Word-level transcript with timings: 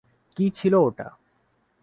কি 0.37 0.45
ছিল 0.49 0.73
ওটা? 0.81 1.07